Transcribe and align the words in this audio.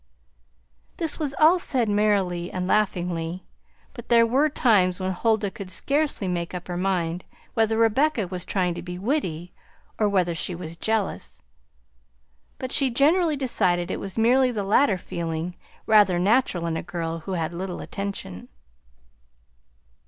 This 0.97 1.19
was 1.19 1.35
all 1.35 1.59
said 1.59 1.87
merrily 1.87 2.51
and 2.51 2.65
laughingly, 2.67 3.45
but 3.93 4.09
there 4.09 4.25
were 4.25 4.49
times 4.49 4.99
when 4.99 5.11
Huldah 5.11 5.51
could 5.51 5.69
scarcely 5.69 6.27
make 6.27 6.55
up 6.55 6.67
her 6.67 6.75
mind 6.75 7.23
whether 7.53 7.77
Rebecca 7.77 8.27
was 8.27 8.43
trying 8.43 8.73
to 8.73 8.81
be 8.81 8.97
witty, 8.97 9.53
or 9.99 10.09
whether 10.09 10.33
she 10.33 10.55
was 10.55 10.75
jealous; 10.75 11.43
but 12.57 12.71
she 12.71 12.89
generally 12.89 13.35
decided 13.35 13.91
it 13.91 13.99
was 13.99 14.17
merely 14.17 14.49
the 14.51 14.63
latter 14.63 14.97
feeling, 14.97 15.55
rather 15.85 16.17
natural 16.17 16.65
in 16.65 16.77
a 16.77 16.81
girl 16.81 17.19
who 17.19 17.33
had 17.33 17.53
little 17.53 17.79
attention. 17.79 18.47